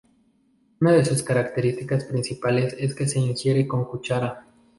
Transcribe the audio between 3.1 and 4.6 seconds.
ingiere con cuchara.